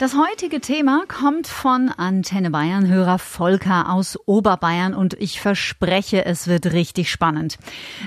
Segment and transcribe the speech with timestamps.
[0.00, 6.48] Das heutige Thema kommt von Antenne Bayern Hörer Volker aus Oberbayern und ich verspreche, es
[6.48, 7.58] wird richtig spannend.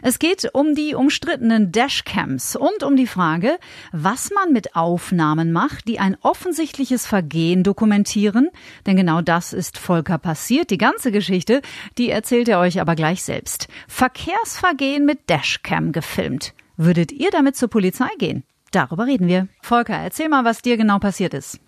[0.03, 3.57] Es geht um die umstrittenen Dashcams und um die Frage,
[3.93, 8.49] was man mit Aufnahmen macht, die ein offensichtliches Vergehen dokumentieren,
[8.85, 10.71] denn genau das ist Volker passiert.
[10.71, 11.61] Die ganze Geschichte,
[11.97, 13.69] die erzählt er euch aber gleich selbst.
[13.87, 16.53] Verkehrsvergehen mit Dashcam gefilmt.
[16.75, 18.43] Würdet ihr damit zur Polizei gehen?
[18.71, 19.47] Darüber reden wir.
[19.61, 21.61] Volker, erzähl mal, was dir genau passiert ist.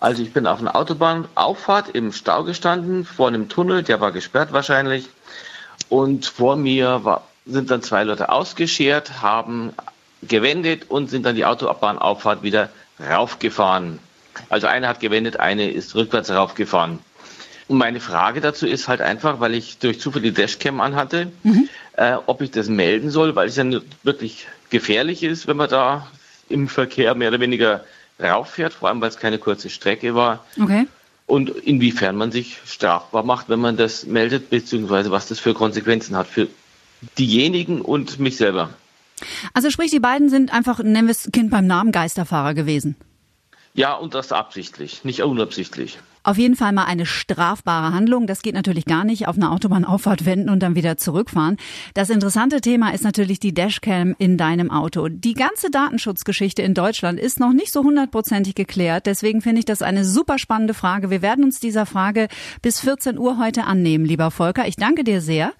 [0.00, 4.52] Also ich bin auf einer Autobahnauffahrt im Stau gestanden, vor einem Tunnel, der war gesperrt
[4.52, 5.08] wahrscheinlich.
[5.88, 9.72] Und vor mir war, sind dann zwei Leute ausgeschert, haben
[10.22, 12.68] gewendet und sind dann die Autobahnauffahrt wieder
[13.00, 13.98] raufgefahren.
[14.48, 17.00] Also einer hat gewendet, eine ist rückwärts raufgefahren.
[17.66, 21.68] Und meine Frage dazu ist halt einfach, weil ich durch Zufall die Dashcam anhatte, mhm.
[21.94, 23.64] äh, ob ich das melden soll, weil es ja
[24.02, 26.06] wirklich gefährlich ist, wenn man da
[26.48, 27.84] im Verkehr mehr oder weniger
[28.20, 30.44] rauffährt, vor allem weil es keine kurze Strecke war.
[30.60, 30.86] Okay.
[31.26, 36.16] Und inwiefern man sich strafbar macht, wenn man das meldet, beziehungsweise was das für Konsequenzen
[36.16, 36.48] hat für
[37.18, 38.70] diejenigen und mich selber.
[39.52, 42.96] Also sprich, die beiden sind einfach, nennen wir es Kind beim Namen, Geisterfahrer gewesen.
[43.78, 46.00] Ja, und das absichtlich, nicht unabsichtlich.
[46.24, 48.26] Auf jeden Fall mal eine strafbare Handlung.
[48.26, 51.58] Das geht natürlich gar nicht auf einer Autobahnauffahrt wenden und dann wieder zurückfahren.
[51.94, 55.06] Das interessante Thema ist natürlich die Dashcam in deinem Auto.
[55.06, 59.06] Die ganze Datenschutzgeschichte in Deutschland ist noch nicht so hundertprozentig geklärt.
[59.06, 61.08] Deswegen finde ich das eine super spannende Frage.
[61.08, 62.26] Wir werden uns dieser Frage
[62.62, 64.66] bis 14 Uhr heute annehmen, lieber Volker.
[64.66, 65.52] Ich danke dir sehr.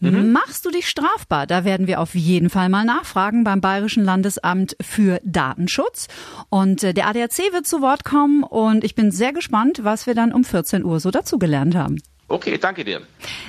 [0.00, 0.32] Mhm.
[0.32, 1.46] Machst du dich strafbar?
[1.46, 6.08] Da werden wir auf jeden Fall mal nachfragen beim Bayerischen Landesamt für Datenschutz.
[6.50, 10.14] Und äh, der ADAC wird zu Wort kommen und ich bin sehr gespannt, was wir
[10.14, 11.98] dann um 14 Uhr so dazugelernt haben.
[12.26, 13.02] Okay, danke dir.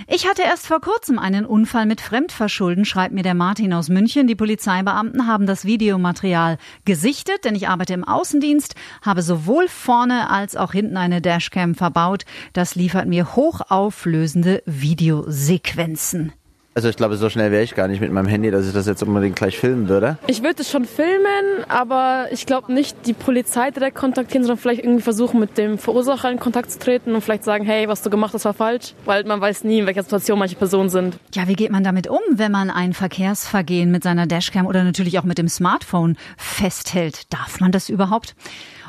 [0.07, 4.27] Ich hatte erst vor kurzem einen Unfall mit Fremdverschulden, schreibt mir der Martin aus München.
[4.27, 10.57] Die Polizeibeamten haben das Videomaterial gesichtet, denn ich arbeite im Außendienst, habe sowohl vorne als
[10.57, 12.25] auch hinten eine Dashcam verbaut.
[12.53, 16.33] Das liefert mir hochauflösende Videosequenzen.
[16.77, 18.85] Also ich glaube, so schnell wäre ich gar nicht mit meinem Handy, dass ich das
[18.85, 20.17] jetzt unbedingt gleich filmen würde.
[20.27, 24.83] Ich würde es schon filmen, aber ich glaube nicht die Polizei direkt kontaktieren, sondern vielleicht
[24.83, 28.09] irgendwie versuchen, mit dem Verursacher in Kontakt zu treten und vielleicht sagen, hey, was du
[28.09, 31.17] gemacht hast, war falsch, weil man weiß nie, in welcher Situation manche Personen sind.
[31.33, 35.17] Ja, wie geht man damit um, wenn man ein Verkehrsvergehen mit seiner Dashcam oder natürlich
[35.17, 37.31] auch mit dem Smartphone festhält?
[37.31, 38.35] Darf man das überhaupt?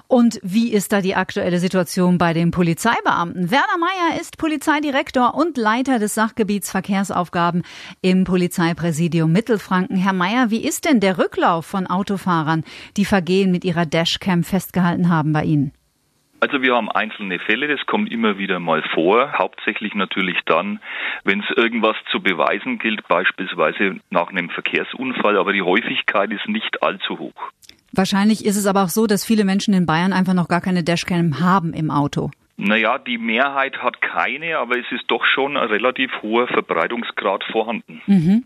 [0.08, 3.50] Und wie ist da die aktuelle Situation bei den Polizeibeamten?
[3.50, 7.62] Werner Meyer ist Polizeidirektor und Leiter des Sachgebiets Verkehrsaufgaben
[8.02, 9.96] im Polizeipräsidium Mittelfranken.
[9.96, 12.62] Herr Meyer, wie ist denn der Rücklauf von Autofahrern,
[12.96, 15.72] die Vergehen mit ihrer Dashcam festgehalten haben bei Ihnen?
[16.38, 20.80] Also wir haben einzelne Fälle, das kommt immer wieder mal vor, hauptsächlich natürlich dann,
[21.24, 26.82] wenn es irgendwas zu beweisen gilt, beispielsweise nach einem Verkehrsunfall, aber die Häufigkeit ist nicht
[26.82, 27.50] allzu hoch.
[27.92, 30.82] Wahrscheinlich ist es aber auch so, dass viele Menschen in Bayern einfach noch gar keine
[30.82, 32.30] Dashcam haben im Auto.
[32.58, 38.00] Naja, die Mehrheit hat keine, aber es ist doch schon ein relativ hoher Verbreitungsgrad vorhanden.
[38.06, 38.44] Mhm.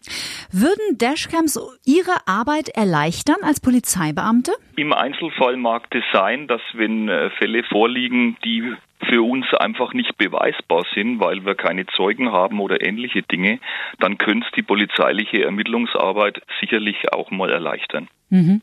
[0.51, 4.51] Würden Dashcams Ihre Arbeit erleichtern als Polizeibeamte?
[4.75, 8.75] Im Einzelfall mag es sein, dass wenn äh, Fälle vorliegen, die
[9.09, 13.59] für uns einfach nicht beweisbar sind, weil wir keine Zeugen haben oder ähnliche Dinge,
[13.99, 18.09] dann könnte es die polizeiliche Ermittlungsarbeit sicherlich auch mal erleichtern.
[18.29, 18.61] Mhm.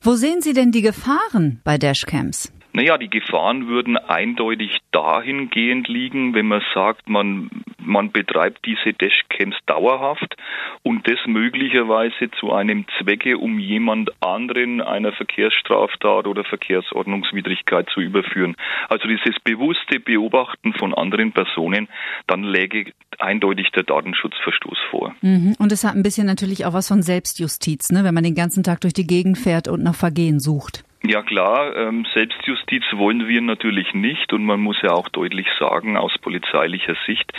[0.00, 2.52] Wo sehen Sie denn die Gefahren bei Dashcams?
[2.72, 9.56] Naja, die Gefahren würden eindeutig dahingehend liegen, wenn man sagt, man, man betreibt diese Dashcams
[9.66, 10.36] dauerhaft
[10.82, 18.56] und das möglicherweise zu einem Zwecke, um jemand anderen einer Verkehrsstraftat oder Verkehrsordnungswidrigkeit zu überführen.
[18.88, 21.88] Also dieses bewusste Beobachten von anderen Personen,
[22.28, 25.14] dann läge eindeutig der Datenschutzverstoß vor.
[25.22, 25.56] Mhm.
[25.58, 28.04] Und es hat ein bisschen natürlich auch was von Selbstjustiz, ne?
[28.04, 30.84] wenn man den ganzen Tag durch die Gegend fährt und nach Vergehen sucht.
[31.02, 35.96] Ja klar, ähm, Selbstjustiz wollen wir natürlich nicht und man muss ja auch deutlich sagen,
[35.96, 37.32] aus polizeilicher Sicht,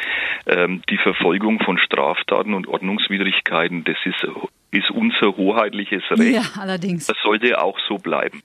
[0.47, 4.25] ähm, die Verfolgung von Straftaten und Ordnungswidrigkeiten, das ist
[4.71, 6.33] ist unser hoheitliches Recht.
[6.33, 7.05] Ja, allerdings.
[7.07, 8.41] Das sollte auch so bleiben.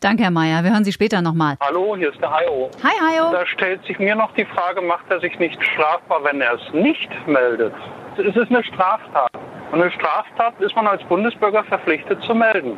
[0.00, 0.62] Danke, Herr Mayer.
[0.62, 1.56] Wir hören Sie später nochmal.
[1.60, 2.70] Hallo, hier ist der Hayo.
[2.82, 3.32] Hi, Hayo.
[3.32, 6.72] Da stellt sich mir noch die Frage, macht er sich nicht strafbar, wenn er es
[6.72, 7.74] nicht meldet?
[8.16, 9.30] Es ist eine Straftat.
[9.72, 12.76] Und eine Straftat ist man als Bundesbürger verpflichtet zu melden.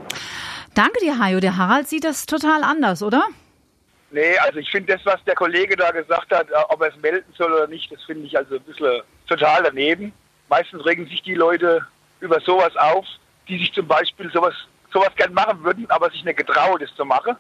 [0.77, 1.41] Danke dir, Hajo.
[1.41, 3.25] Der Harald sieht das total anders, oder?
[4.11, 6.97] Nee, also ich finde das, was der Kollege da gesagt hat, äh, ob er es
[7.01, 10.13] melden soll oder nicht, das finde ich also ein bisschen total daneben.
[10.51, 11.85] Meistens regen sich die Leute
[12.21, 13.07] über sowas auf,
[13.49, 14.55] die sich zum Beispiel sowas,
[14.93, 17.37] sowas gern machen würden, aber sich nicht getrauen, das zu machen.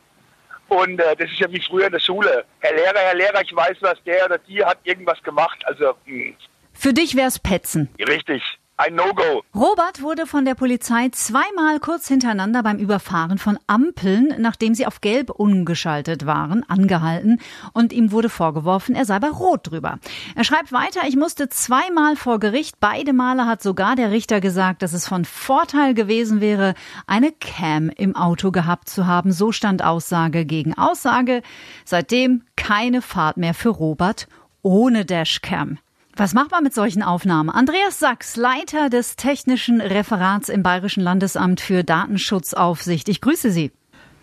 [0.69, 2.43] Und äh, das ist ja wie früher in der Schule.
[2.61, 5.63] Herr Lehrer, Herr Lehrer, ich weiß was, der oder die hat irgendwas gemacht.
[5.67, 6.25] Also, mh.
[6.25, 6.37] Hm.
[6.73, 7.91] Für dich wär's Petzen.
[7.99, 8.43] Richtig.
[8.79, 9.43] Ein No-Go.
[9.55, 15.01] Robert wurde von der Polizei zweimal kurz hintereinander beim Überfahren von Ampeln, nachdem sie auf
[15.01, 17.41] Gelb umgeschaltet waren, angehalten
[17.73, 19.99] und ihm wurde vorgeworfen, er sei bei Rot drüber.
[20.35, 22.77] Er schreibt weiter, ich musste zweimal vor Gericht.
[22.79, 26.75] Beide Male hat sogar der Richter gesagt, dass es von Vorteil gewesen wäre,
[27.07, 29.33] eine Cam im Auto gehabt zu haben.
[29.33, 31.41] So stand Aussage gegen Aussage.
[31.87, 34.29] Seitdem keine Fahrt mehr für Robert
[34.61, 35.79] ohne Dashcam.
[36.19, 37.51] Was macht man mit solchen Aufnahmen?
[37.51, 43.11] Andreas Sachs, Leiter des technischen Referats im Bayerischen Landesamt für Datenschutzaufsicht.
[43.11, 43.71] Ich grüße Sie.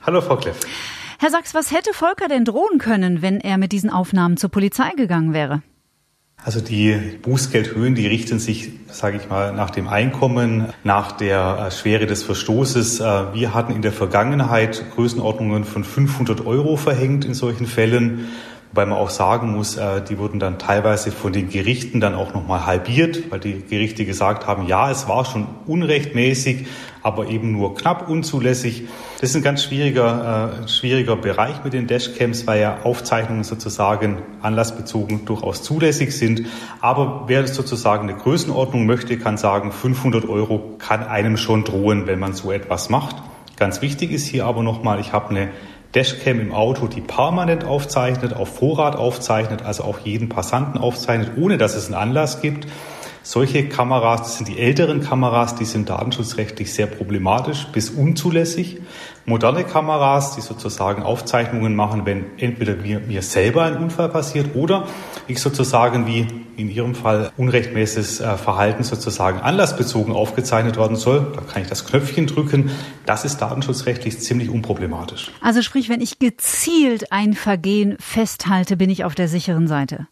[0.01, 0.59] Hallo, Frau Kleff.
[1.19, 4.89] Herr Sachs, was hätte Volker denn drohen können, wenn er mit diesen Aufnahmen zur Polizei
[4.97, 5.61] gegangen wäre?
[6.43, 11.71] Also die Bußgeldhöhen, die richten sich, sage ich mal, nach dem Einkommen, nach der äh,
[11.71, 13.01] Schwere des Verstoßes.
[13.01, 18.29] Äh, wir hatten in der Vergangenheit Größenordnungen von 500 Euro verhängt in solchen Fällen.
[18.73, 22.33] Wobei man auch sagen muss, äh, die wurden dann teilweise von den Gerichten dann auch
[22.33, 26.65] nochmal halbiert, weil die Gerichte gesagt haben, ja, es war schon unrechtmäßig,
[27.03, 28.85] aber eben nur knapp unzulässig.
[29.21, 34.23] Das ist ein ganz schwieriger, äh, schwieriger Bereich mit den Dashcams, weil ja Aufzeichnungen sozusagen
[34.41, 36.47] anlassbezogen durchaus zulässig sind.
[36.81, 42.17] Aber wer sozusagen eine Größenordnung möchte, kann sagen, 500 Euro kann einem schon drohen, wenn
[42.17, 43.17] man so etwas macht.
[43.55, 45.51] Ganz wichtig ist hier aber nochmal, ich habe eine
[45.95, 51.57] Dashcam im Auto, die permanent aufzeichnet, auf Vorrat aufzeichnet, also auch jeden Passanten aufzeichnet, ohne
[51.57, 52.67] dass es einen Anlass gibt.
[53.25, 58.81] Solche Kameras, das sind die älteren Kameras, die sind datenschutzrechtlich sehr problematisch bis unzulässig.
[59.25, 64.87] Moderne Kameras, die sozusagen Aufzeichnungen machen, wenn entweder mir, mir selber ein Unfall passiert oder
[65.29, 66.27] ich sozusagen wie
[66.57, 71.85] in Ihrem Fall unrechtmäßiges äh, Verhalten sozusagen anlassbezogen aufgezeichnet werden soll, da kann ich das
[71.85, 72.71] Knöpfchen drücken.
[73.05, 75.31] Das ist datenschutzrechtlich ziemlich unproblematisch.
[75.39, 80.07] Also sprich, wenn ich gezielt ein Vergehen festhalte, bin ich auf der sicheren Seite.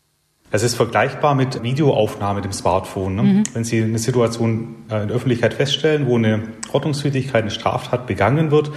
[0.51, 3.15] Das ist vergleichbar mit Videoaufnahme dem Smartphone.
[3.15, 3.23] Ne?
[3.23, 3.43] Mhm.
[3.53, 6.43] Wenn Sie eine Situation äh, in der Öffentlichkeit feststellen, wo eine
[6.73, 8.69] Ordnungswidrigkeit, eine Straftat begangen wird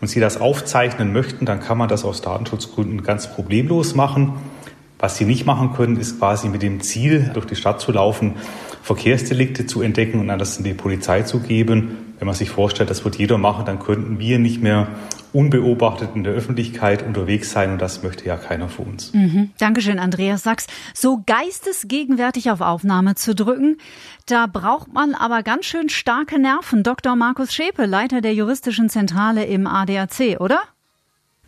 [0.00, 4.34] und Sie das aufzeichnen möchten, dann kann man das aus Datenschutzgründen ganz problemlos machen.
[4.98, 8.34] Was Sie nicht machen können, ist quasi mit dem Ziel, durch die Stadt zu laufen,
[8.82, 12.14] Verkehrsdelikte zu entdecken und dann das in die Polizei zu geben.
[12.18, 14.88] Wenn man sich vorstellt, das wird jeder machen, dann könnten wir nicht mehr
[15.32, 19.12] unbeobachtet in der Öffentlichkeit unterwegs sein und das möchte ja keiner von uns.
[19.12, 19.50] Mhm.
[19.58, 20.66] Dankeschön, Andreas Sachs.
[20.92, 23.78] So geistesgegenwärtig auf Aufnahme zu drücken,
[24.26, 26.82] da braucht man aber ganz schön starke Nerven.
[26.82, 27.16] Dr.
[27.16, 30.60] Markus Schäpe, Leiter der juristischen Zentrale im ADAC, oder?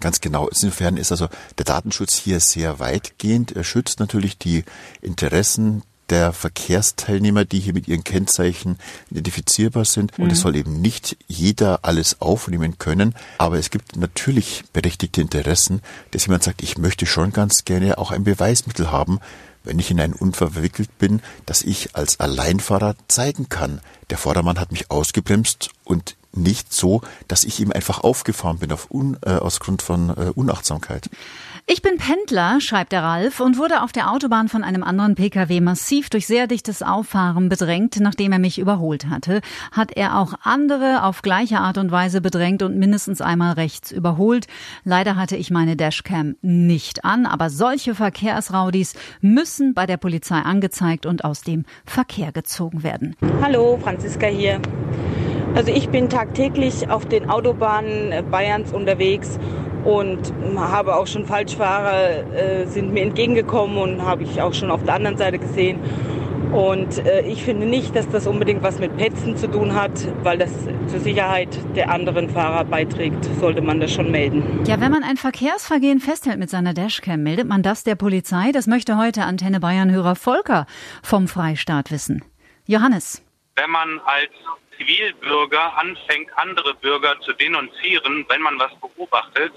[0.01, 0.49] Ganz genau.
[0.49, 3.53] Insofern ist also der Datenschutz hier sehr weitgehend.
[3.53, 4.65] Er schützt natürlich die
[5.01, 8.79] Interessen der Verkehrsteilnehmer, die hier mit ihren Kennzeichen
[9.11, 10.19] identifizierbar sind.
[10.19, 10.43] Und es mhm.
[10.43, 13.15] soll eben nicht jeder alles aufnehmen können.
[13.39, 18.11] Aber es gibt natürlich berechtigte Interessen, dass jemand sagt, ich möchte schon ganz gerne auch
[18.11, 19.21] ein Beweismittel haben,
[19.65, 23.81] wenn ich in einen Unfall verwickelt bin, dass ich als Alleinfahrer zeigen kann.
[24.11, 28.91] Der Vordermann hat mich ausgebremst und nicht so, dass ich ihm einfach aufgefahren bin auf
[28.91, 31.11] un, äh, aus Grund von äh, Unachtsamkeit.
[31.69, 35.61] Ich bin Pendler, schreibt der Ralf, und wurde auf der Autobahn von einem anderen Pkw
[35.61, 39.41] massiv durch sehr dichtes Auffahren bedrängt, nachdem er mich überholt hatte.
[39.71, 44.49] Hat er auch andere auf gleiche Art und Weise bedrängt und mindestens einmal rechts überholt.
[44.83, 51.07] Leider hatte ich meine Dashcam nicht an, aber solche Verkehrsraudis müssen bei der Polizei angezeigt
[51.07, 53.15] und aus dem Verkehr gezogen werden.
[53.41, 54.61] Hallo, Franziska hier.
[55.55, 59.39] Also ich bin tagtäglich auf den Autobahnen Bayerns unterwegs
[59.85, 64.83] und habe auch schon Falschfahrer äh, sind mir entgegengekommen und habe ich auch schon auf
[64.85, 65.79] der anderen Seite gesehen.
[66.53, 70.37] Und äh, ich finde nicht, dass das unbedingt was mit Petzen zu tun hat, weil
[70.37, 70.51] das
[70.87, 74.61] zur Sicherheit der anderen Fahrer beiträgt, sollte man das schon melden.
[74.67, 78.53] Ja, wenn man ein Verkehrsvergehen festhält mit seiner Dashcam, meldet man das der Polizei?
[78.53, 80.67] Das möchte heute Antenne Bayern-Hörer Volker
[81.03, 82.23] vom Freistaat wissen.
[82.67, 83.23] Johannes.
[83.57, 84.31] Wenn man als
[84.83, 89.53] Zivilbürger anfängt, andere Bürger zu denunzieren, wenn man was beobachtet.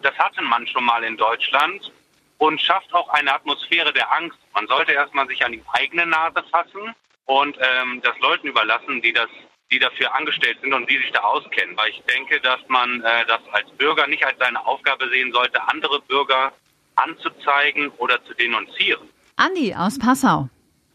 [0.00, 1.92] Das hatte man schon mal in Deutschland
[2.38, 4.38] und schafft auch eine Atmosphäre der Angst.
[4.54, 6.94] Man sollte erstmal sich an die eigene Nase fassen
[7.26, 9.28] und ähm, das Leuten überlassen, die das
[9.72, 11.76] die dafür angestellt sind und die sich da auskennen.
[11.76, 15.62] Weil ich denke, dass man äh, das als Bürger nicht als seine Aufgabe sehen sollte,
[15.68, 16.52] andere Bürger
[16.96, 19.08] anzuzeigen oder zu denunzieren.
[19.36, 20.48] Andi aus Passau.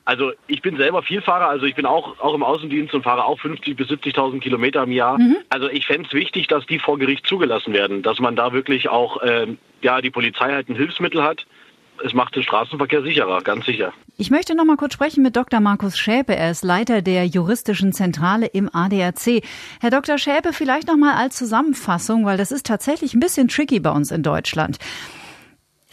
[0.05, 3.39] Also ich bin selber Vielfahrer, also ich bin auch, auch im Außendienst und fahre auch
[3.39, 5.17] 50.000 bis 70.000 Kilometer im Jahr.
[5.17, 5.37] Mhm.
[5.49, 8.87] Also ich fände es wichtig, dass die vor Gericht zugelassen werden, dass man da wirklich
[8.87, 11.45] auch, ähm, ja, die Polizei halt ein Hilfsmittel hat.
[12.03, 13.93] Es macht den Straßenverkehr sicherer, ganz sicher.
[14.17, 15.59] Ich möchte noch mal kurz sprechen mit Dr.
[15.59, 16.35] Markus Schäpe.
[16.35, 19.43] Er ist Leiter der juristischen Zentrale im ADAC.
[19.81, 20.17] Herr Dr.
[20.17, 24.11] Schäpe, vielleicht noch mal als Zusammenfassung, weil das ist tatsächlich ein bisschen tricky bei uns
[24.11, 24.77] in Deutschland.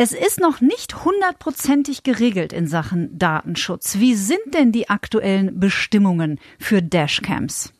[0.04, 3.98] Es ist noch nicht hundertprozentig geregelt in Sachen Datenschutz.
[3.98, 7.72] Wie sind denn die aktuellen Bestimmungen für Dashcams?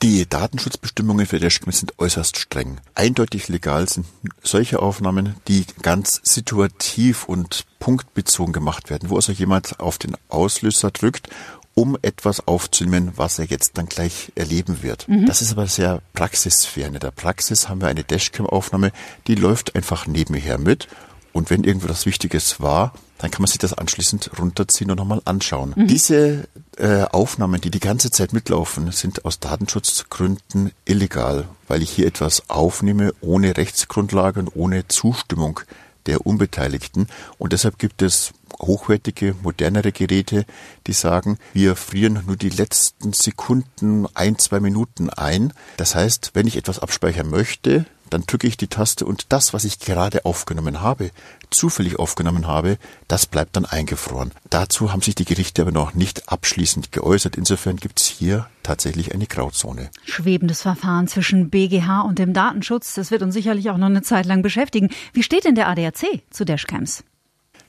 [0.00, 2.80] Die Datenschutzbestimmungen für Dashcams sind äußerst streng.
[2.94, 4.06] Eindeutig legal sind
[4.42, 10.90] solche Aufnahmen, die ganz situativ und punktbezogen gemacht werden, wo also jemand auf den Auslöser
[10.90, 11.28] drückt
[11.74, 15.08] um etwas aufzunehmen, was er jetzt dann gleich erleben wird.
[15.08, 15.26] Mhm.
[15.26, 16.94] Das ist aber sehr praxisfern.
[16.94, 18.92] In der Praxis haben wir eine Dashcam-Aufnahme,
[19.26, 20.88] die läuft einfach nebenher mit.
[21.32, 25.20] Und wenn irgendwo das Wichtiges war, dann kann man sich das anschließend runterziehen und nochmal
[25.24, 25.74] anschauen.
[25.76, 25.86] Mhm.
[25.86, 32.06] Diese äh, Aufnahmen, die die ganze Zeit mitlaufen, sind aus Datenschutzgründen illegal, weil ich hier
[32.06, 35.60] etwas aufnehme ohne Rechtsgrundlage und ohne Zustimmung
[36.06, 37.08] der Unbeteiligten.
[37.38, 40.44] Und deshalb gibt es hochwertige, modernere Geräte,
[40.86, 45.52] die sagen, wir frieren nur die letzten Sekunden, ein, zwei Minuten ein.
[45.76, 49.64] Das heißt, wenn ich etwas abspeichern möchte, dann drücke ich die Taste und das, was
[49.64, 51.10] ich gerade aufgenommen habe,
[51.50, 54.32] zufällig aufgenommen habe, das bleibt dann eingefroren.
[54.50, 57.36] Dazu haben sich die Gerichte aber noch nicht abschließend geäußert.
[57.36, 59.90] Insofern gibt es hier tatsächlich eine Grauzone.
[60.04, 64.26] Schwebendes Verfahren zwischen BGH und dem Datenschutz, das wird uns sicherlich auch noch eine Zeit
[64.26, 64.90] lang beschäftigen.
[65.12, 67.04] Wie steht denn der ADAC zu Dashcams?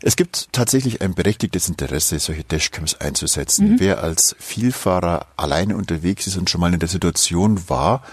[0.04, 3.74] Es gibt tatsächlich ein berechtigtes Interesse, solche Dashcams einzusetzen.
[3.74, 3.80] Mhm.
[3.80, 8.04] Wer als Vielfahrer alleine unterwegs ist und schon mal in der Situation war,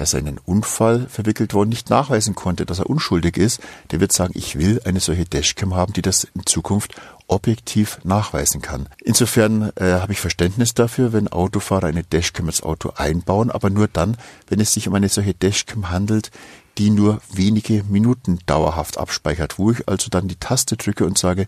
[0.00, 4.00] dass er in einen Unfall verwickelt worden nicht nachweisen konnte, dass er unschuldig ist, der
[4.00, 6.94] wird sagen, ich will eine solche Dashcam haben, die das in Zukunft
[7.26, 8.88] objektiv nachweisen kann.
[9.04, 13.88] Insofern äh, habe ich Verständnis dafür, wenn Autofahrer eine Dashcam ins Auto einbauen, aber nur
[13.88, 14.16] dann,
[14.48, 16.30] wenn es sich um eine solche Dashcam handelt,
[16.78, 21.46] die nur wenige Minuten dauerhaft abspeichert, wo ich also dann die Taste drücke und sage,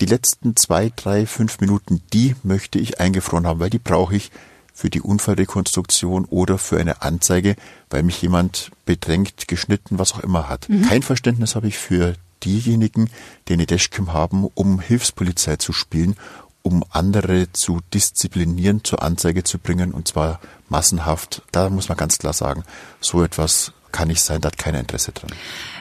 [0.00, 4.30] die letzten zwei, drei, fünf Minuten, die möchte ich eingefroren haben, weil die brauche ich
[4.78, 7.56] für die Unfallrekonstruktion oder für eine Anzeige,
[7.90, 10.68] weil mich jemand bedrängt, geschnitten, was auch immer hat.
[10.68, 10.82] Mhm.
[10.82, 13.10] Kein Verständnis habe ich für diejenigen,
[13.48, 16.14] die eine Dashcam haben, um Hilfspolizei zu spielen,
[16.62, 21.42] um andere zu disziplinieren, zur Anzeige zu bringen, und zwar massenhaft.
[21.50, 22.62] Da muss man ganz klar sagen,
[23.00, 25.32] so etwas kann nicht sein, da hat keiner Interesse dran.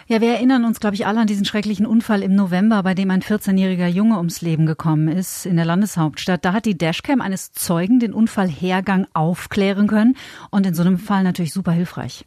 [0.10, 3.12] Ja, wir erinnern uns, glaube ich, alle an diesen schrecklichen Unfall im November, bei dem
[3.12, 6.46] ein 14-jähriger Junge ums Leben gekommen ist in der Landeshauptstadt.
[6.46, 10.16] Da hat die Dashcam eines Zeugen den Unfallhergang aufklären können
[10.50, 12.26] und in so einem Fall natürlich super hilfreich.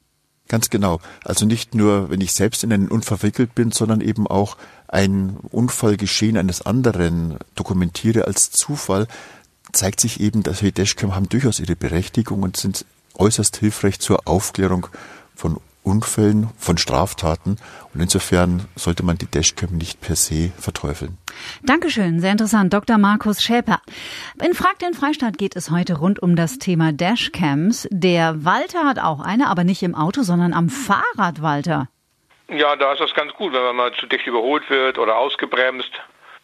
[0.49, 1.01] Ganz genau.
[1.25, 5.39] Also nicht nur, wenn ich selbst in einen Unfall verwickelt bin, sondern eben auch ein
[5.51, 9.07] Unfallgeschehen eines anderen dokumentiere als Zufall,
[9.73, 12.85] zeigt sich eben, dass die Dashcam haben durchaus ihre Berechtigung und sind
[13.15, 14.89] äußerst hilfreich zur Aufklärung
[15.35, 17.57] von Unfällen, von Straftaten.
[17.95, 21.19] Und insofern sollte man die Dashcam nicht per se verteufeln.
[21.63, 22.73] Dankeschön, sehr interessant.
[22.73, 22.99] Dr.
[22.99, 23.81] Markus Schäper.
[24.43, 27.89] In Frag den Freistaat geht es heute rund um das Thema Dashcams.
[27.91, 31.89] Der Walter hat auch eine, aber nicht im Auto, sondern am Fahrrad, Walter.
[32.49, 35.91] Ja, da ist das ganz gut, wenn man mal zu dicht überholt wird oder ausgebremst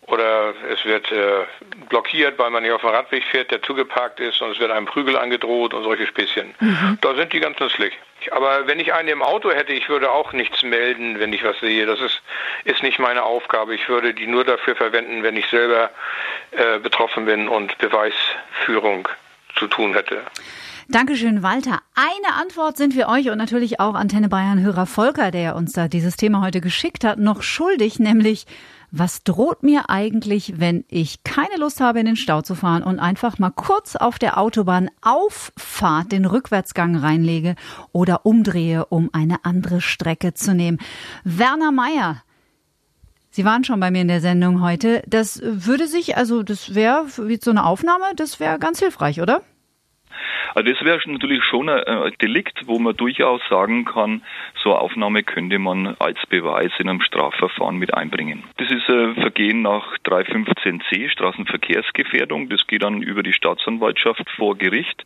[0.02, 1.44] oder es wird äh,
[1.88, 4.86] blockiert, weil man nicht auf dem Radweg fährt, der zugeparkt ist und es wird einem
[4.86, 6.54] Prügel angedroht und solche Späßchen.
[6.60, 6.98] Mhm.
[7.00, 7.92] Da sind die ganz nützlich.
[8.30, 11.58] Aber wenn ich einen im Auto hätte, ich würde auch nichts melden, wenn ich was
[11.60, 11.86] sehe.
[11.86, 12.22] Das ist,
[12.64, 13.74] ist nicht meine Aufgabe.
[13.74, 15.90] Ich würde die nur dafür verwenden, wenn ich selber
[16.52, 19.08] äh, betroffen bin und Beweisführung
[19.56, 20.22] zu tun hätte.
[20.88, 21.80] Dankeschön, Walter.
[21.96, 25.88] Eine Antwort sind wir euch und natürlich auch Antenne Bayern Hörer Volker, der uns da
[25.88, 28.46] dieses Thema heute geschickt hat, noch schuldig, nämlich
[28.92, 33.00] was droht mir eigentlich, wenn ich keine Lust habe, in den Stau zu fahren und
[33.00, 37.56] einfach mal kurz auf der Autobahn Auffahrt den Rückwärtsgang reinlege
[37.90, 40.78] oder umdrehe, um eine andere Strecke zu nehmen?
[41.24, 42.22] Werner Meyer,
[43.30, 45.02] Sie waren schon bei mir in der Sendung heute.
[45.06, 49.42] Das würde sich, also das wäre wie so eine Aufnahme, das wäre ganz hilfreich, oder?
[50.54, 54.22] Also das wäre natürlich schon ein Delikt, wo man durchaus sagen kann,
[54.62, 58.44] so eine Aufnahme könnte man als Beweis in einem Strafverfahren mit einbringen.
[58.56, 62.48] Das ist ein Vergehen nach 315c, Straßenverkehrsgefährdung.
[62.48, 65.04] Das geht dann über die Staatsanwaltschaft vor Gericht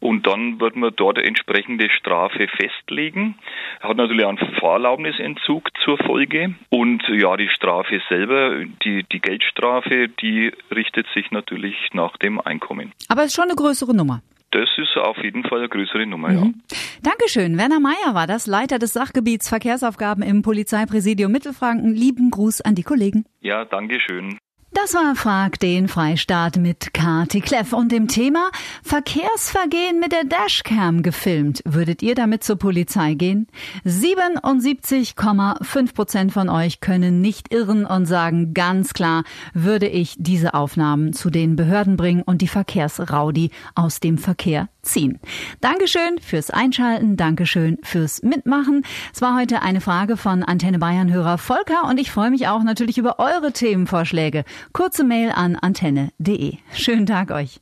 [0.00, 3.36] und dann wird man dort eine entsprechende Strafe festlegen.
[3.80, 10.52] Hat natürlich einen Fahrerlaubnisentzug zur Folge und ja, die Strafe selber, die, die Geldstrafe, die
[10.74, 12.92] richtet sich natürlich nach dem Einkommen.
[13.08, 14.22] Aber es ist schon eine größere Nummer.
[14.50, 16.34] Das ist auf jeden Fall eine größere Nummer, mhm.
[16.70, 16.78] ja.
[17.02, 17.58] Dankeschön.
[17.58, 21.94] Werner Meyer war das, Leiter des Sachgebiets Verkehrsaufgaben im Polizeipräsidium Mittelfranken.
[21.94, 23.26] Lieben Gruß an die Kollegen.
[23.40, 24.38] Ja, Dankeschön.
[24.72, 28.50] Das war Frag den Freistaat mit Kati Kleff und dem Thema
[28.82, 31.62] Verkehrsvergehen mit der Dashcam gefilmt.
[31.64, 33.46] Würdet ihr damit zur Polizei gehen?
[33.86, 41.14] 77,5 Prozent von euch können nicht irren und sagen ganz klar, würde ich diese Aufnahmen
[41.14, 45.18] zu den Behörden bringen und die Verkehrsraudi aus dem Verkehr ziehen.
[45.60, 48.84] Dankeschön fürs Einschalten, Dankeschön fürs Mitmachen.
[49.14, 52.62] Es war heute eine Frage von Antenne Bayern Hörer Volker und ich freue mich auch
[52.62, 54.44] natürlich über eure Themenvorschläge.
[54.72, 56.56] Kurze Mail an antenne.de.
[56.74, 57.60] Schönen Tag euch.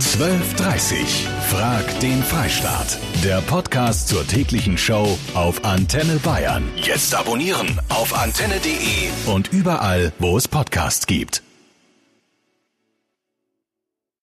[0.00, 1.04] 12.30
[1.48, 2.98] Frag den Freistaat.
[3.22, 6.64] Der Podcast zur täglichen Show auf Antenne Bayern.
[6.76, 11.43] Jetzt abonnieren auf antenne.de und überall, wo es Podcasts gibt.